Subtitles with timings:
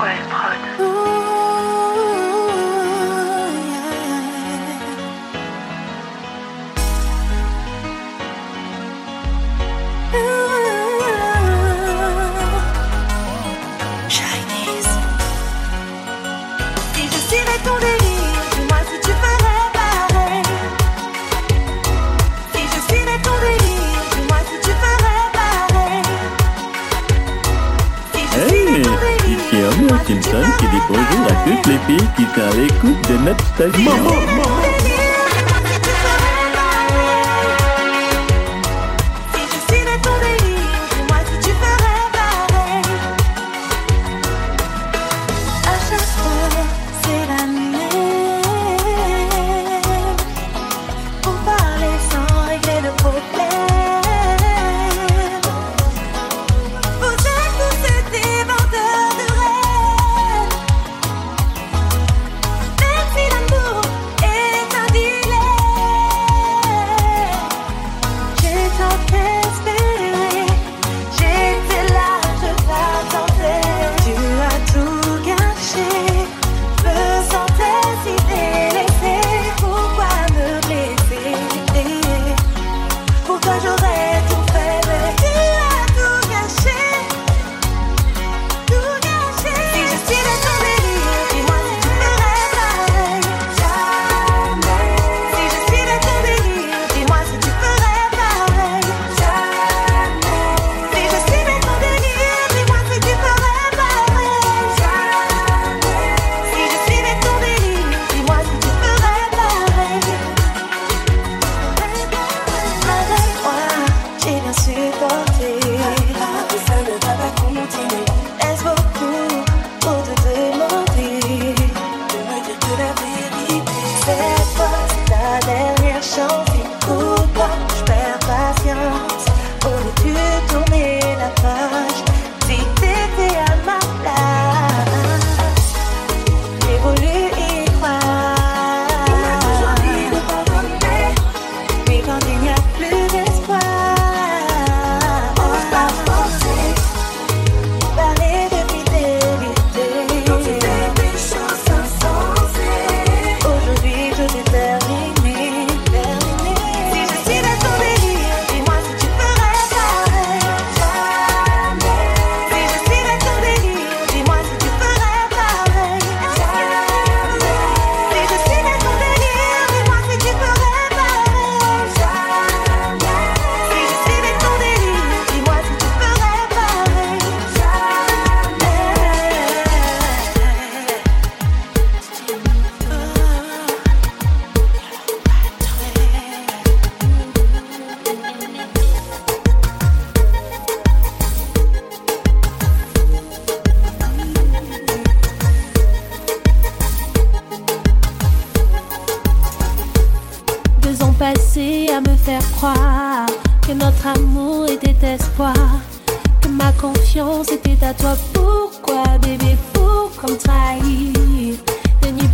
[0.00, 0.69] 怪跑的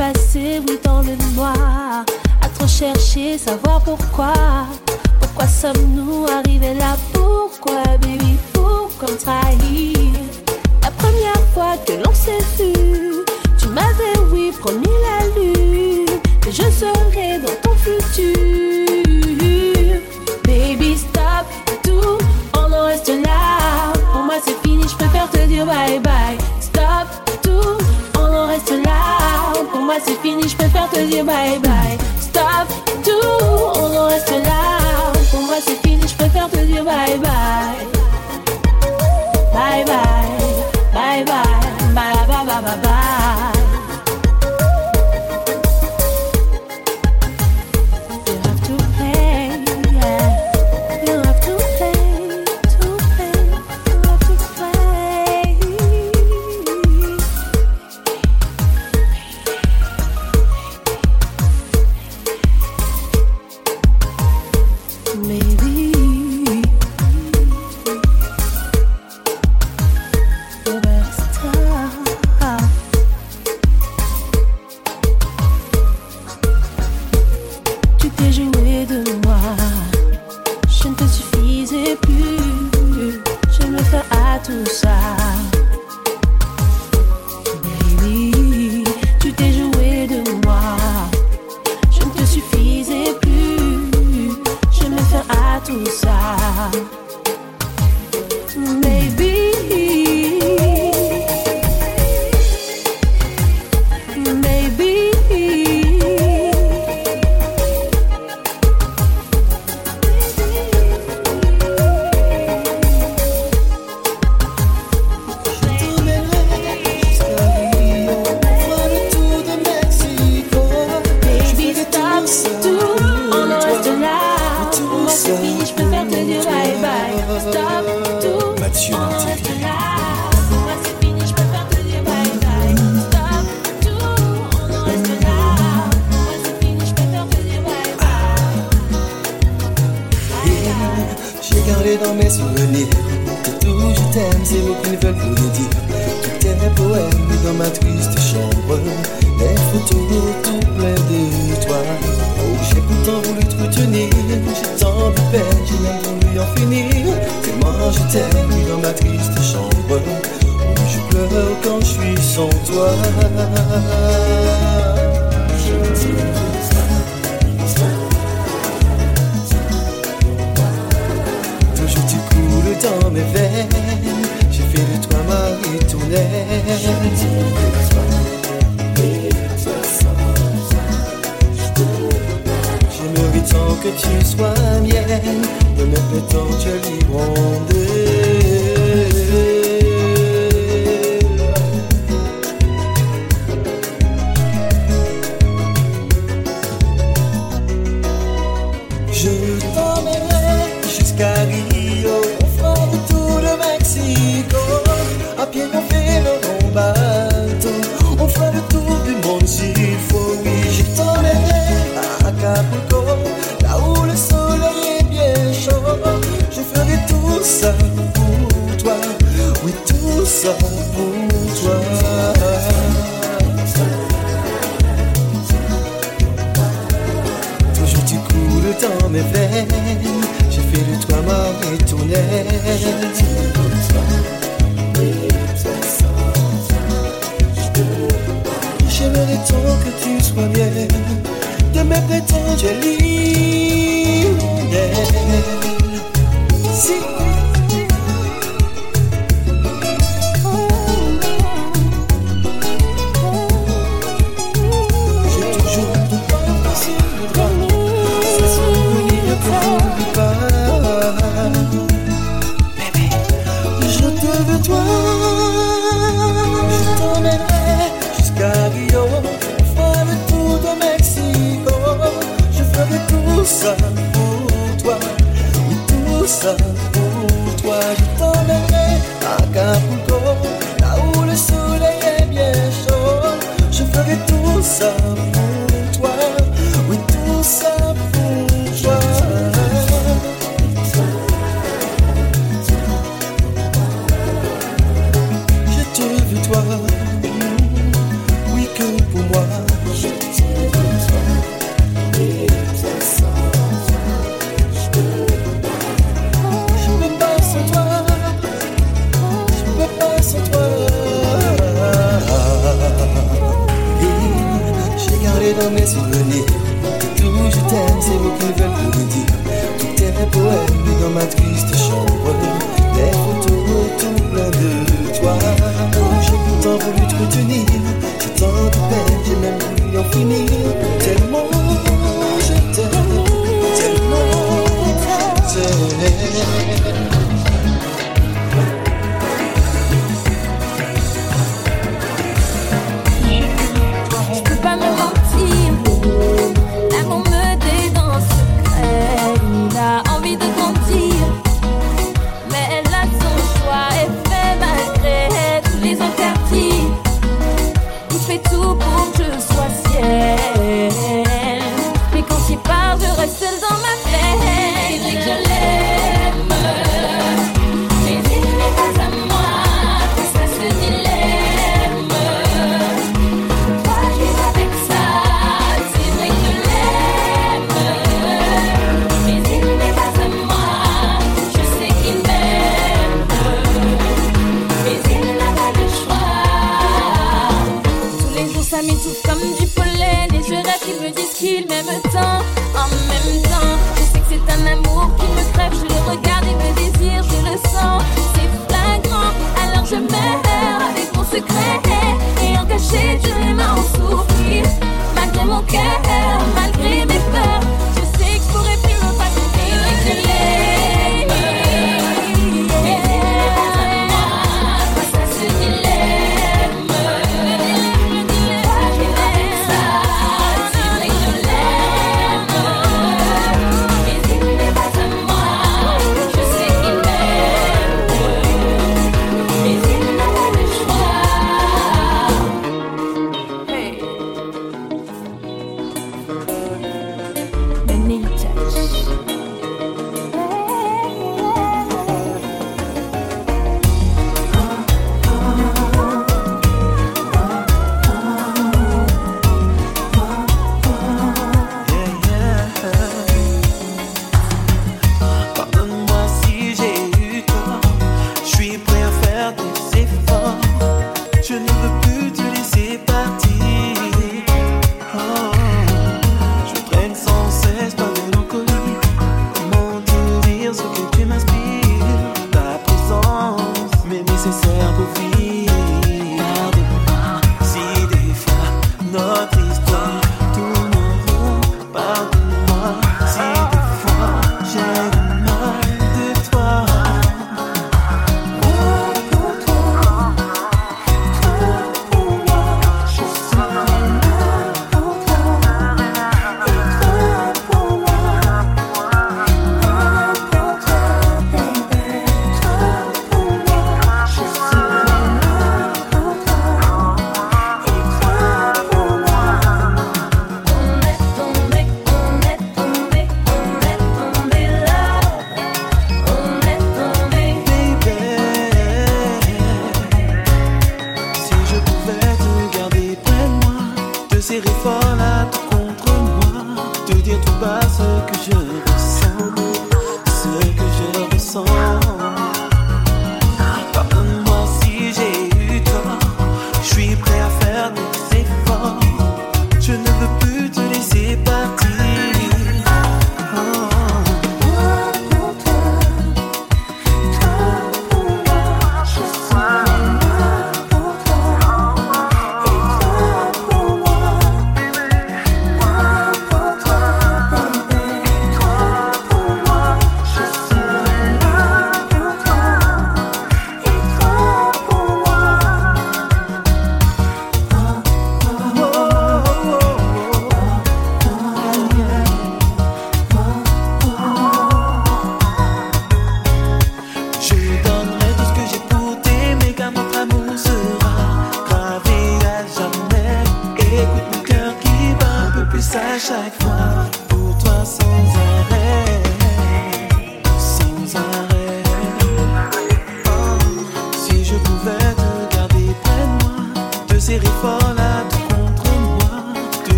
[0.00, 2.06] passé, oui, dans le noir.
[2.40, 4.32] À trop chercher, savoir pourquoi.
[5.20, 6.96] Pourquoi sommes-nous arrivés là?
[7.12, 10.12] Pourquoi, baby, pourquoi me trahir
[10.82, 12.72] La première fois que l'on s'est vu,
[13.58, 16.18] tu m'avais, oui, promis la lune.
[16.40, 18.34] Que je serai dans ton futur.
[20.46, 21.46] Baby, stop
[21.84, 22.18] tout,
[22.54, 23.92] on en reste là.
[24.12, 26.39] Pour moi, c'est fini, je préfère te dire bye bye.
[31.00, 32.72] hora de bye-bye Stop,
[33.02, 36.50] tu, o lua estrelado Com você que despertando
[36.84, 37.39] bye-bye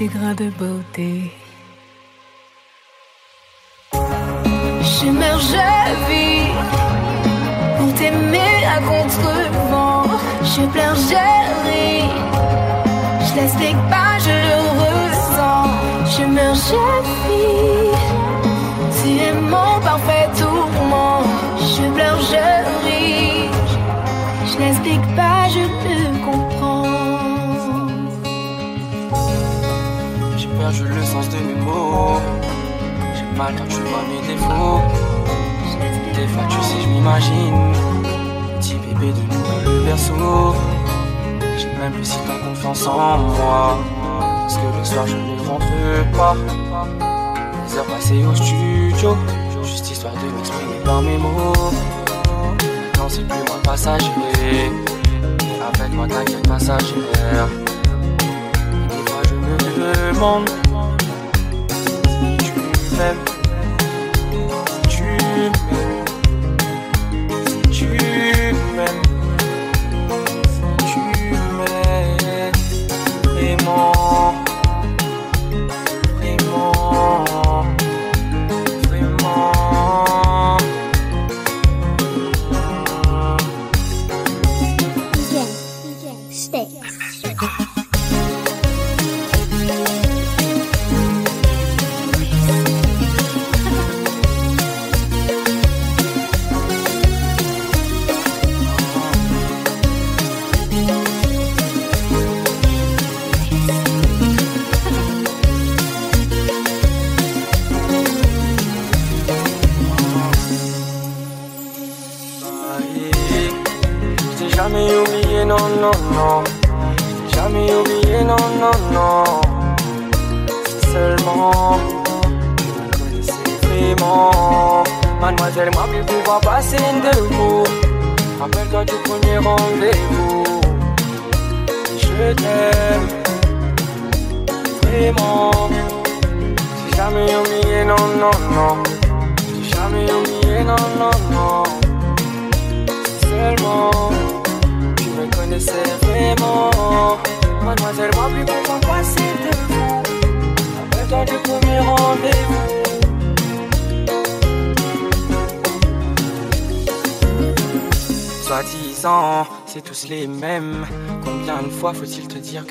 [0.00, 1.30] tes grains de beauté.
[4.90, 5.68] J'émerge, je
[6.08, 6.46] vis
[7.76, 10.04] pour t'aimer à contre-vent.
[10.52, 11.26] Je pleure, je
[11.66, 12.08] ris.
[13.26, 15.68] Je l'explique pas, je le ressens.
[16.12, 16.82] Je meurs, je
[17.26, 17.92] vis.
[18.96, 19.69] Tu es mon
[33.14, 34.80] J'ai mal quand tu vois mes défauts.
[36.14, 37.58] T'es fâché si je m'imagine.
[38.58, 40.54] Petit bébé de nous le berceau.
[41.58, 43.78] J'ai même plus si t'as confiance en moi.
[44.20, 45.66] Parce que le soir je ne rentre
[46.16, 46.34] pas.
[47.66, 49.16] Les heures passées au studio.
[49.62, 51.72] Juste histoire de m'exprimer par mes mots.
[52.52, 54.10] Maintenant c'est plus moi passager.
[55.74, 57.48] Avec moi t'inquiète passagère.
[58.72, 60.50] Et des fois je me demande
[63.00, 63.16] m'aimes,
[64.66, 65.54] si tu m'aimes,
[67.46, 67.84] si tu
[68.76, 69.09] m'aimes.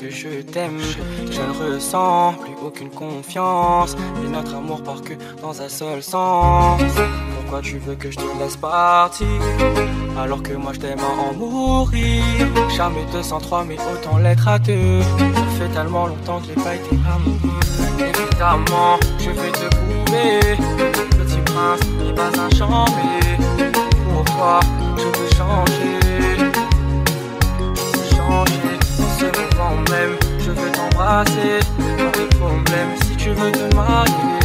[0.00, 0.80] Que je t'aime
[1.30, 3.94] Je ne ressens plus aucune confiance.
[4.24, 6.80] Et notre amour part que dans un seul sens.
[7.36, 9.26] Pourquoi tu veux que je te laisse partir?
[10.18, 12.24] Alors que moi je t'aime à en mourir.
[12.74, 15.02] Jamais 203, mais autant l'être à deux.
[15.02, 17.60] Ça fait tellement longtemps que j'ai pas été amoureux.
[17.98, 20.56] Évidemment, je vais te prouver.
[21.10, 23.36] Petit prince n'est pas un champion.
[24.14, 24.60] Pour toi,
[24.96, 25.89] je veux changer.
[29.90, 30.16] Même.
[30.38, 31.60] Je veux t'embrasser.
[31.78, 34.39] Pas de problème si tu veux te marier.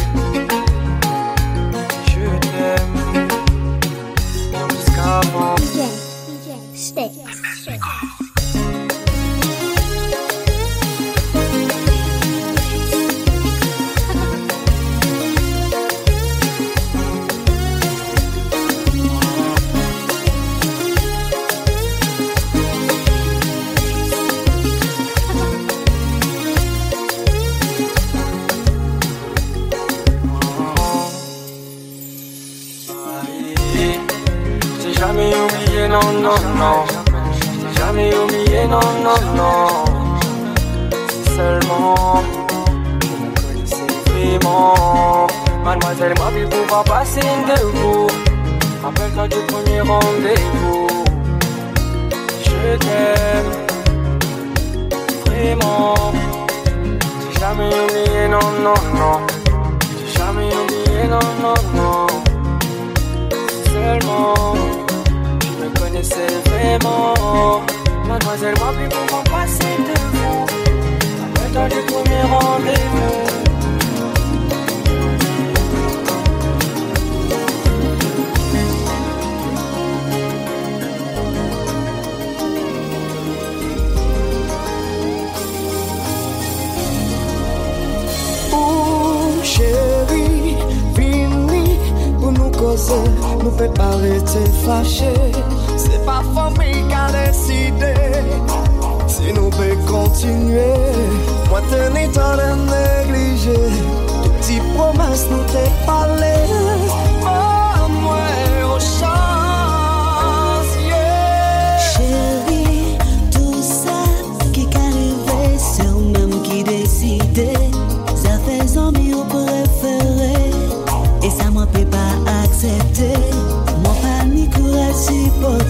[36.54, 36.84] Non.
[37.40, 39.84] J'ai jamais oublié, non, non, non.
[41.08, 42.22] Si seulement
[43.66, 45.64] je me.
[45.64, 48.06] Mademoiselle m'a vu pouvoir passer de vous.
[48.82, 50.86] Rappelle-toi du premier rendez-vous.
[52.44, 53.50] Je t'aime.
[57.32, 59.20] J'ai jamais oublié, non, non, non.
[59.98, 62.06] J'ai jamais oublié, non, non, non
[63.76, 64.85] seulement
[66.56, 67.62] vraiment.
[68.06, 70.46] Mademoiselle m'a plus comment passer de vous.
[71.24, 73.24] Après du premier rendez-vous.
[88.52, 90.56] Oh chérie,
[92.20, 92.92] pour nous causer,
[93.42, 95.55] nous fait pas rester fâchés.
[96.06, 97.94] pa fomi ka deside.
[99.10, 100.70] Si nou pe kontinue
[101.50, 103.58] Mwen teni tan de neglije.
[104.22, 106.55] Touti promes nou te pale.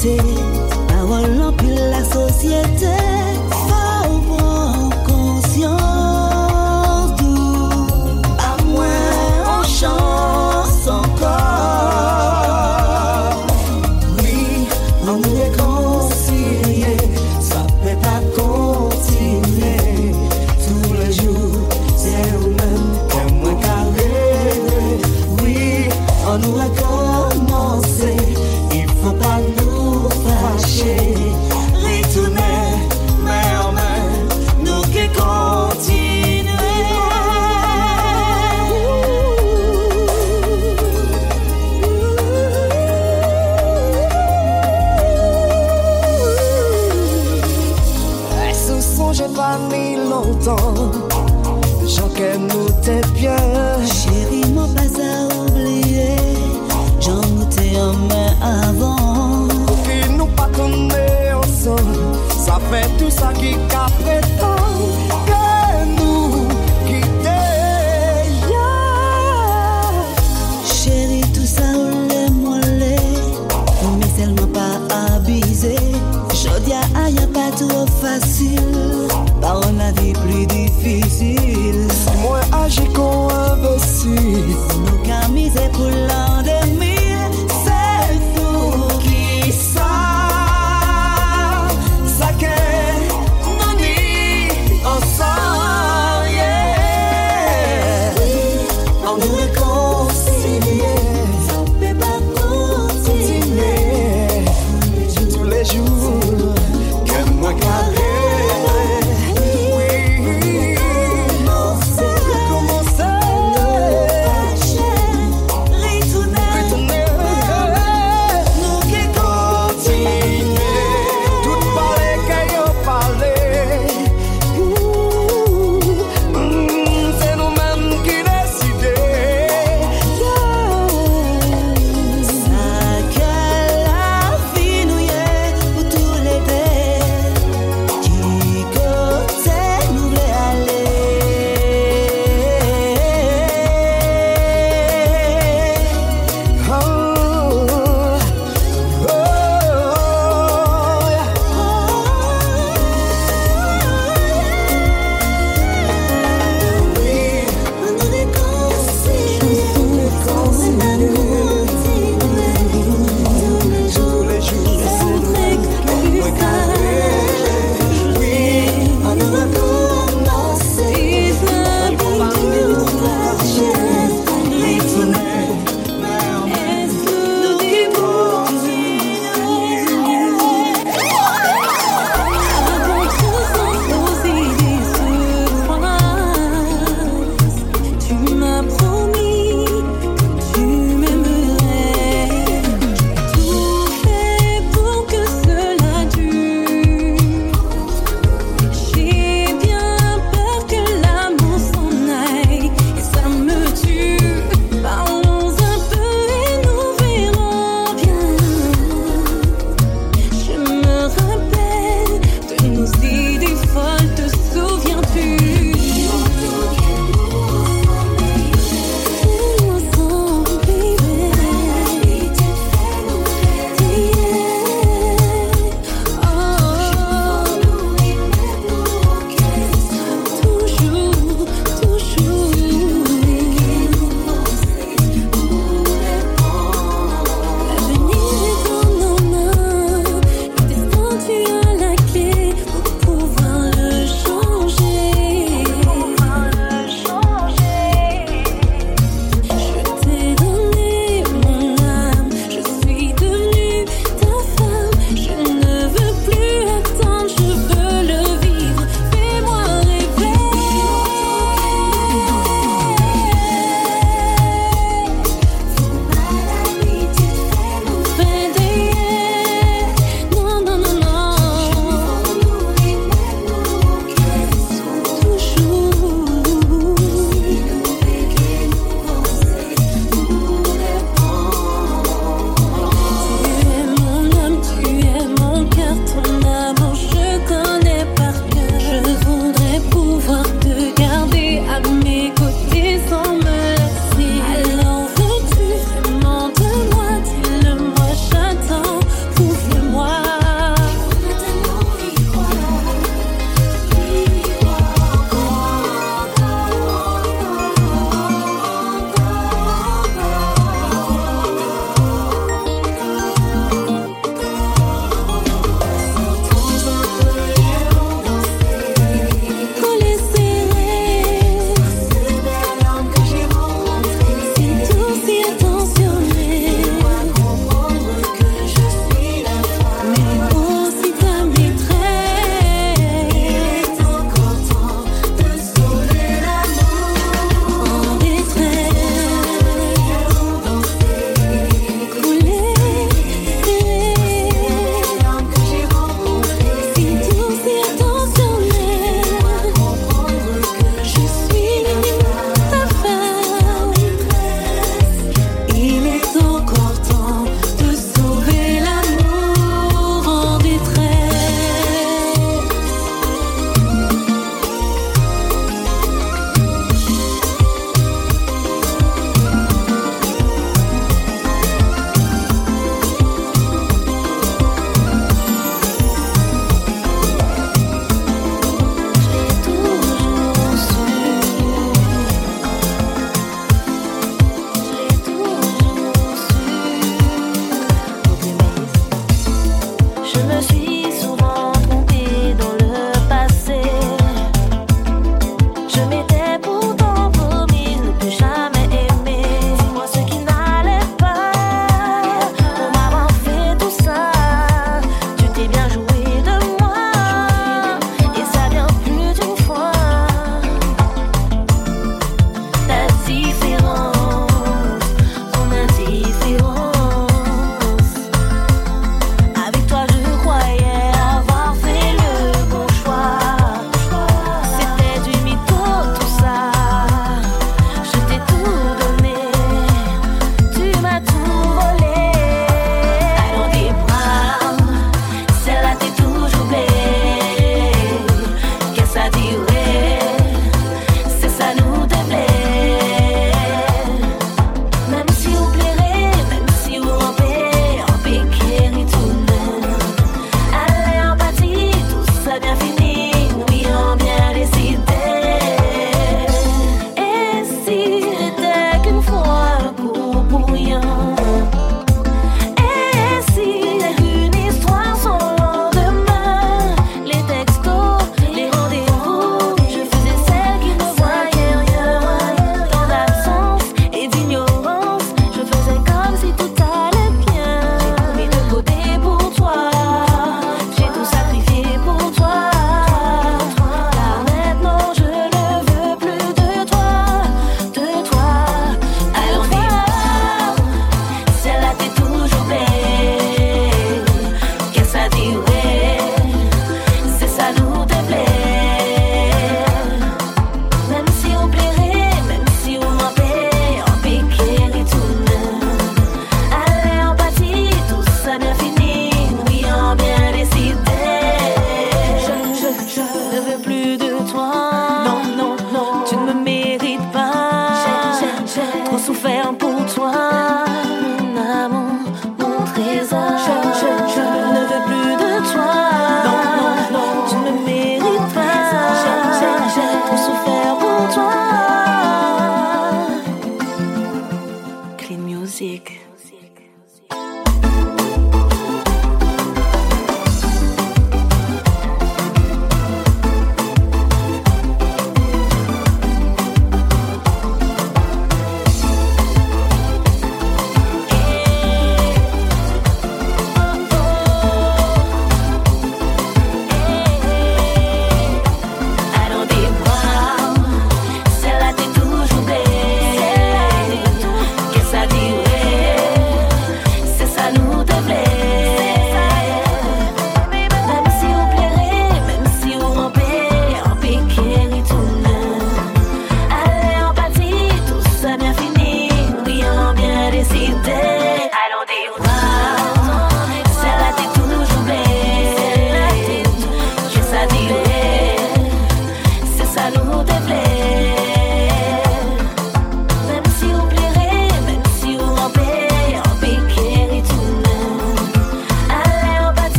[0.00, 0.18] Supporter,
[0.88, 2.79] parole en pile la société.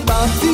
[0.00, 0.49] Et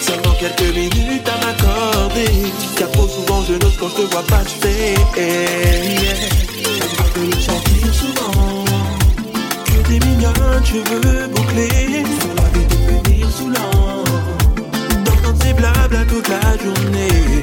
[0.00, 2.52] Seulement quelques minutes à m'accorder.
[2.76, 4.94] Car trop souvent je note quand je te vois passer.
[5.16, 6.14] Hey, yeah.
[6.64, 8.64] Je vois que souvent.
[9.64, 12.04] Que des mignonne, tu veux boucler.
[12.20, 14.04] Sur la vie de devenir saoulant.
[15.04, 17.42] D'entendre ces blabla toute la journée.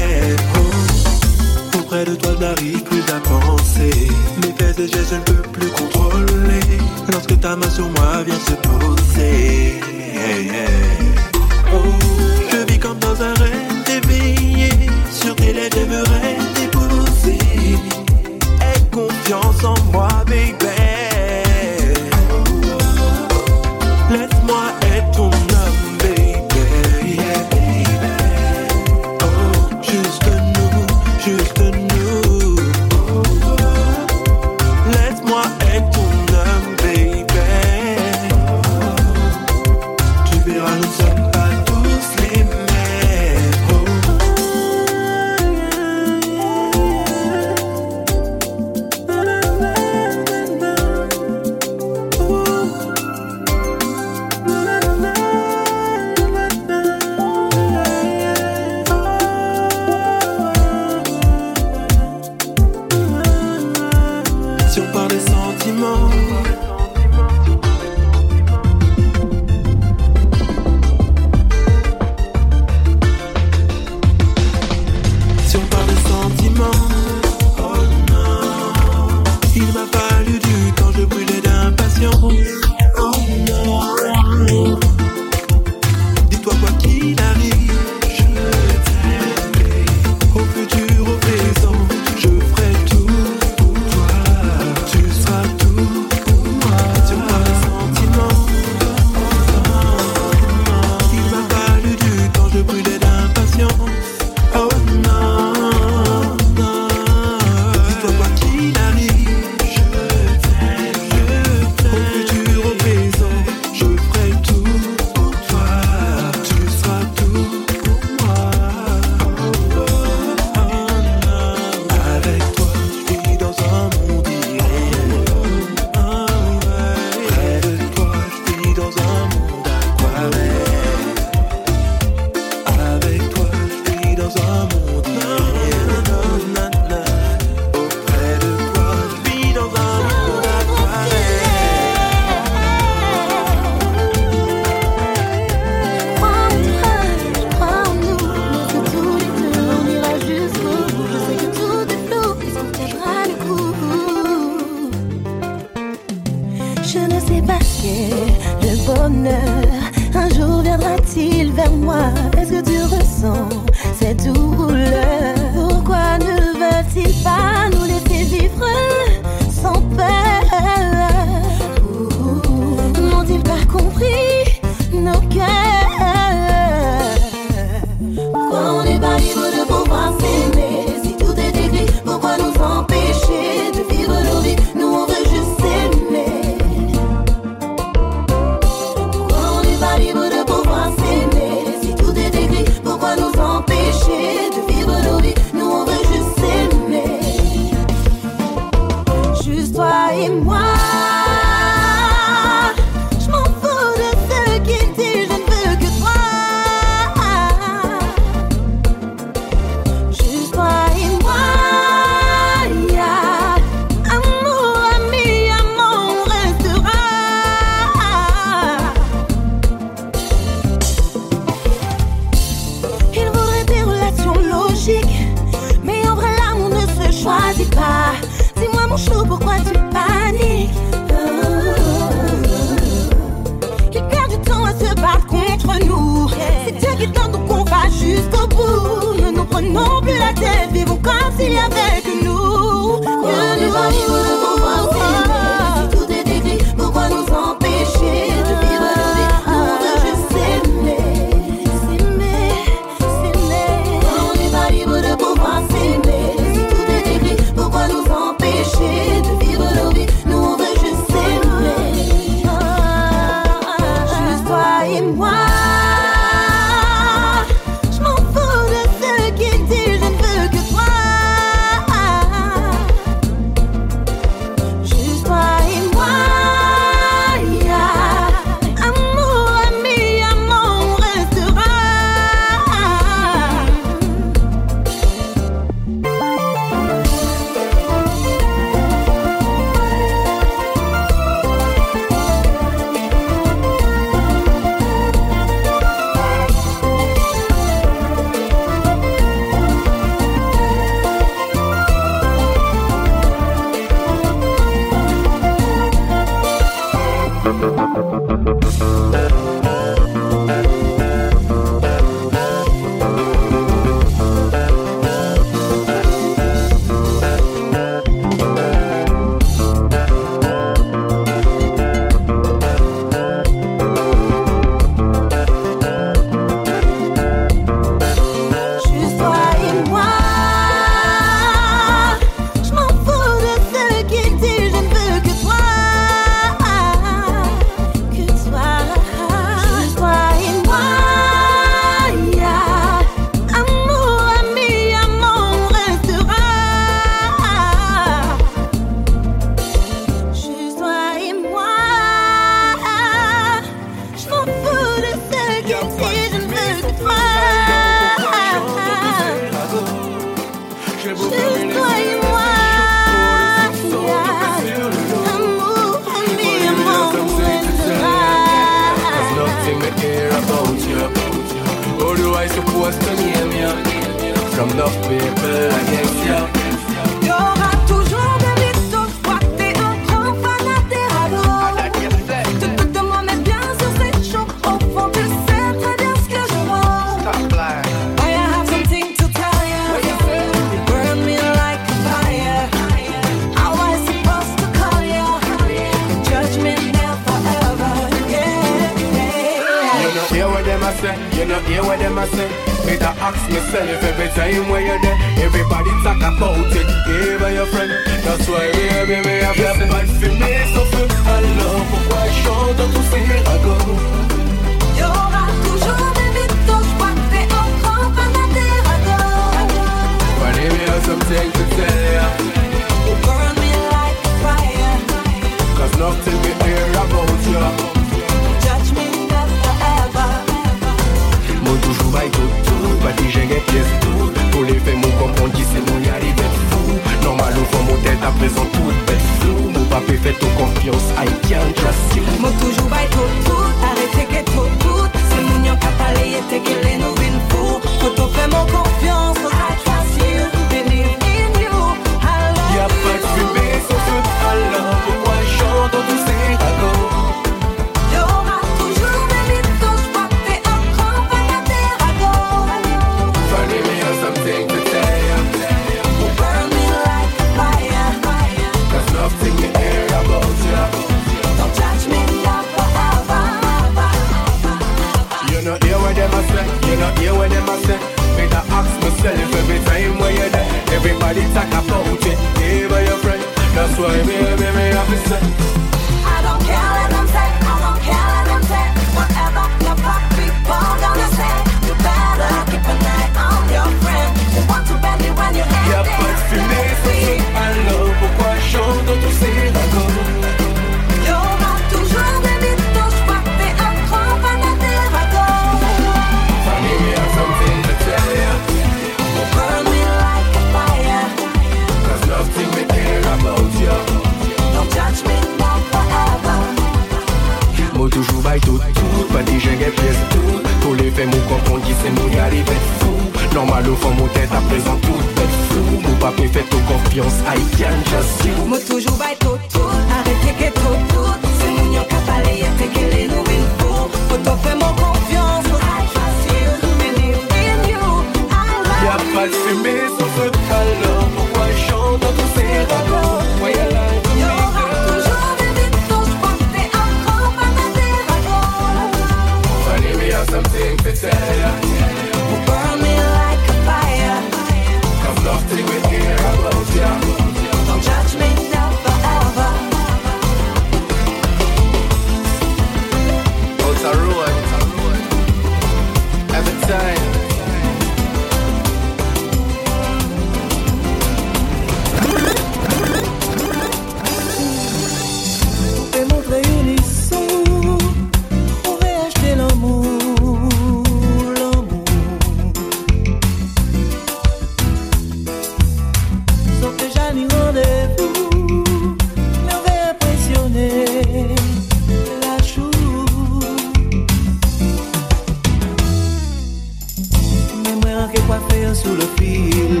[598.32, 600.00] ke kwa fe yon sou le fil.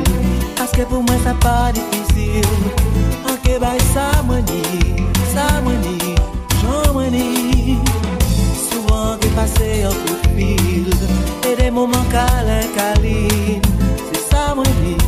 [0.56, 2.48] Paske pou mwen sa pa difisil.
[3.28, 4.62] Anke bay sa mweni,
[5.34, 6.14] sa mweni,
[6.60, 7.26] jan mweni
[8.64, 10.88] Souvan ke pase yon kou fil.
[11.48, 13.60] E de mouman kalin kalin
[14.08, 15.01] Se sa mweni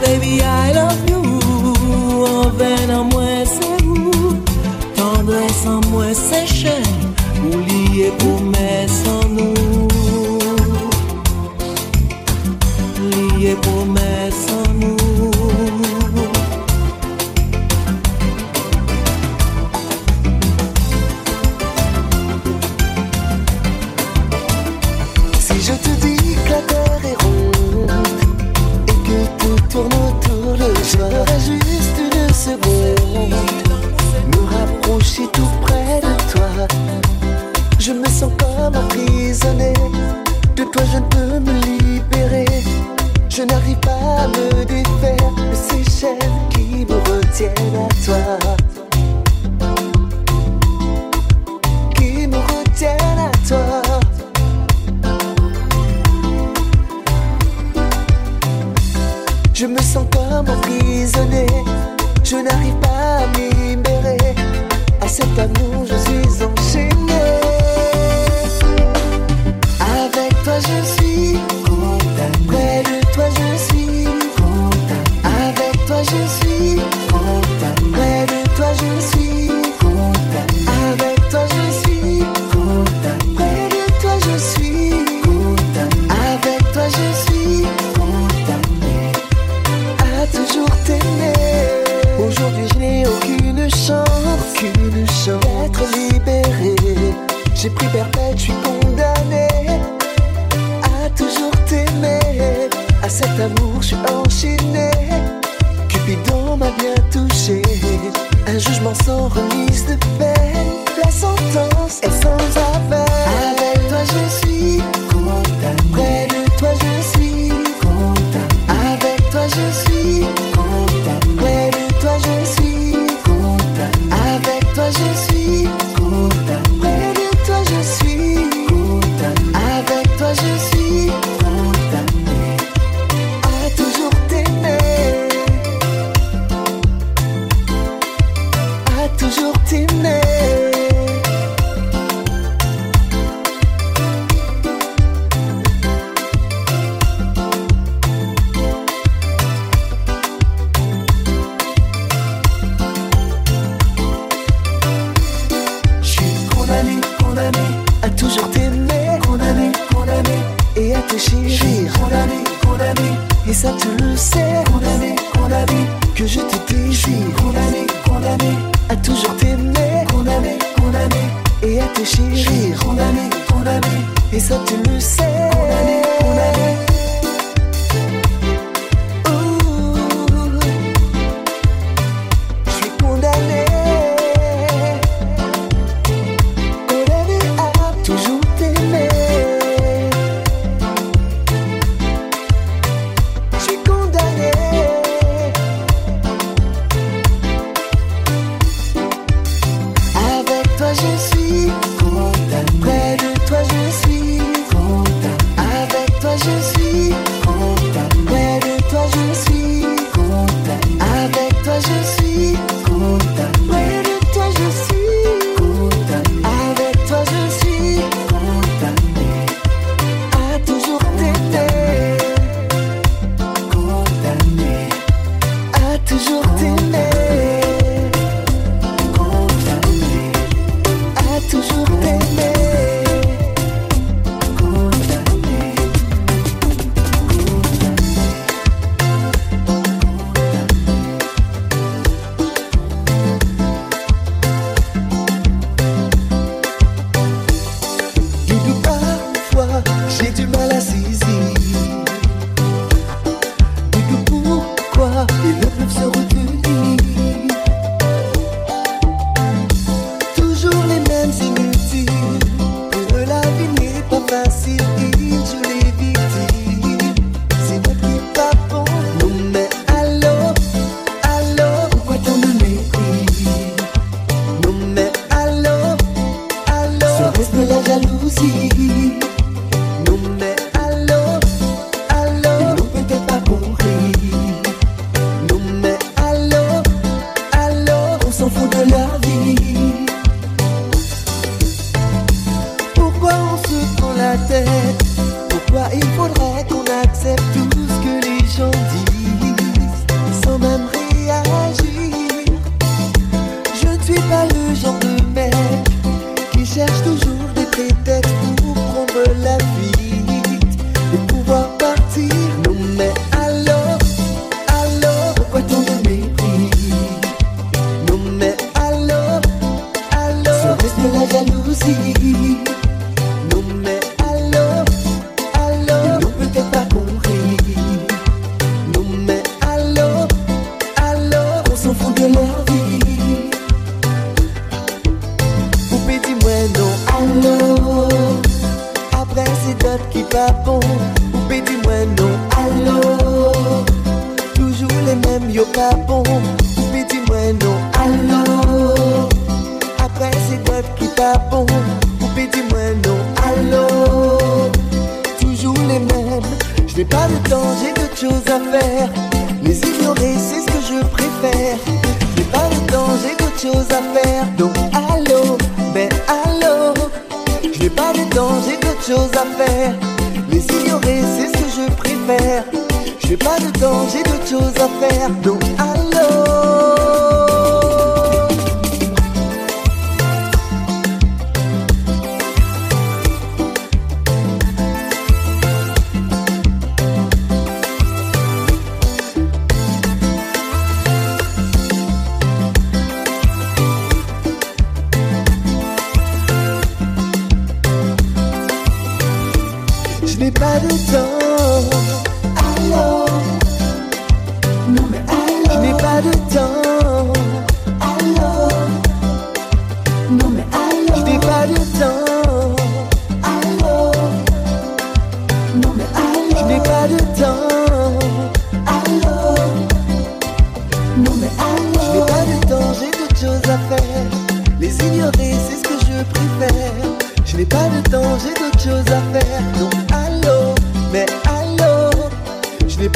[0.00, 1.20] baby I love you.
[1.22, 4.34] Oh, Anven an mwen se ou
[4.96, 6.84] Tendres an mwen se chen
[7.44, 8.39] Ou liye pou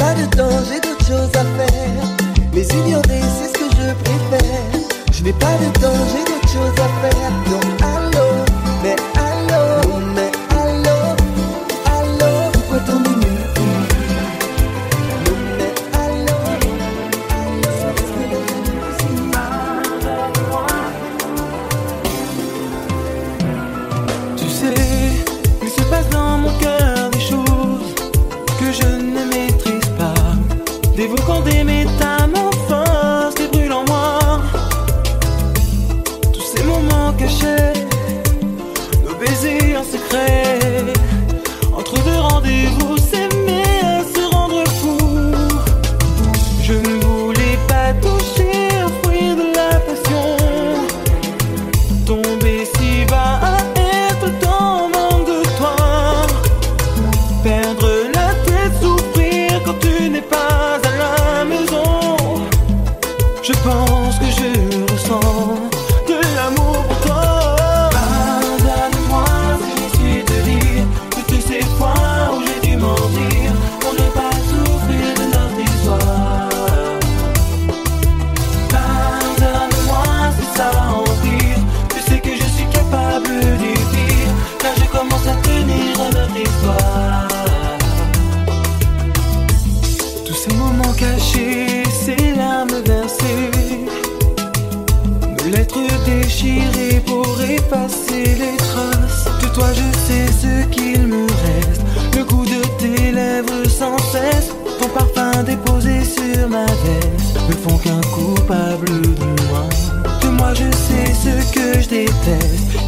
[0.04, 2.04] pas de temps, j'ai d'autres choses à faire.
[2.52, 4.64] Mais ignorer, c'est ce que je préfère.
[5.12, 7.32] Je n'ai pas de temps, j'ai d'autres choses à faire.
[7.50, 7.93] Donc,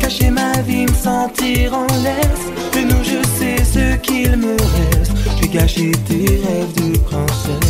[0.00, 2.46] Cacher ma vie, me sentir en laisse.
[2.74, 5.12] Mais nous, je sais ce qu'il me reste.
[5.40, 7.65] J'ai gâché tes rêves de princesse.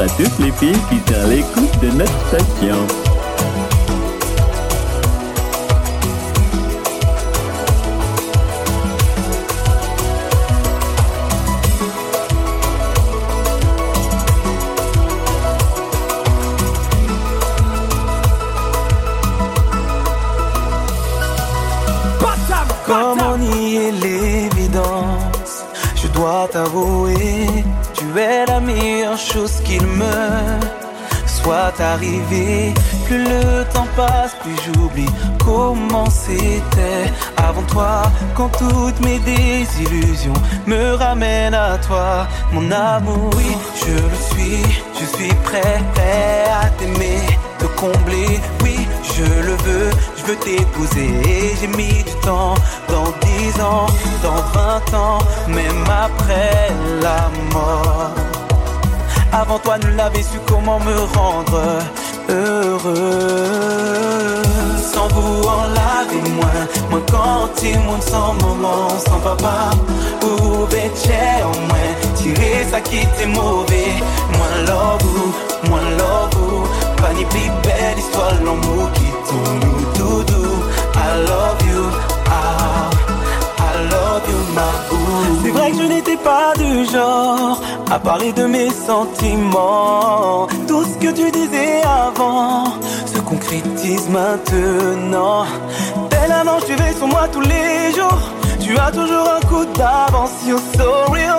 [0.00, 0.76] À toutes les filles
[34.64, 35.10] j'oublie
[35.44, 38.02] comment c'était avant toi.
[38.34, 40.32] Quand toutes mes désillusions
[40.66, 43.30] me ramènent à toi, mon amour.
[43.36, 44.62] Oui, je le suis,
[44.98, 45.82] je suis prêt
[46.62, 47.20] à t'aimer,
[47.58, 48.40] te combler.
[48.62, 48.76] Oui,
[49.14, 51.10] je le veux, je veux t'épouser.
[51.60, 52.54] J'ai mis du temps,
[52.88, 53.86] dans 10 ans,
[54.22, 55.18] dans 20 ans,
[55.48, 56.70] même après
[57.02, 58.10] la mort.
[59.32, 61.82] Avant toi, ne l'avais su comment me rendre
[62.28, 64.27] heureux.
[64.98, 69.70] Sans vous en laver moins, moins quand il monde sans maman, sans papa.
[70.24, 70.66] Ou
[70.96, 73.92] c'è en moins, tirer ça qui était mauvais.
[74.34, 79.60] Moins love, vous, moins love, pas ni plus belle histoire, l'amour qui tourne
[79.96, 80.48] doudou.
[80.96, 80.98] I
[81.28, 81.67] love you,
[85.48, 87.58] C'est vrai que je n'étais pas du genre
[87.90, 90.46] à parler de mes sentiments.
[90.66, 92.64] Tout ce que tu disais avant
[93.06, 95.46] se concrétise maintenant.
[96.10, 98.20] Tel un ange, tu veilles sur moi tous les jours.
[98.60, 101.38] Tu as toujours un coup d'avance, you're so real.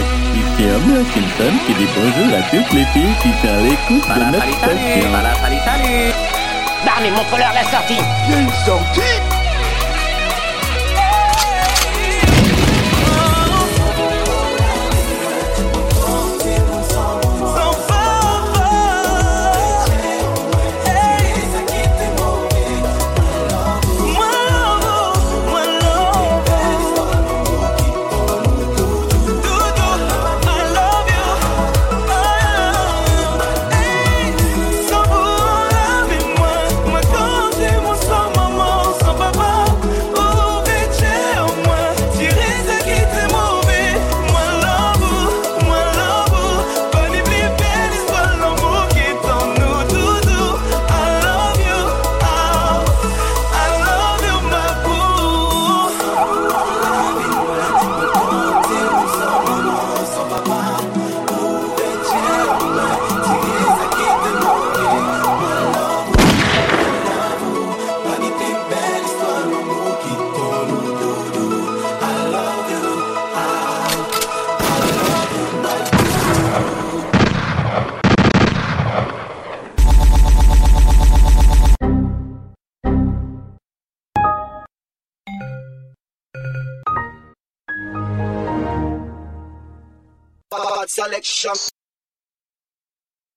[0.61, 4.31] ici Homer Simpson qui dit bonjour à toutes les filles qui sont à l'écoute de
[4.31, 6.13] notre salut, salut,
[6.85, 7.97] Barney, la sortie
[8.27, 9.30] Il y a une sortie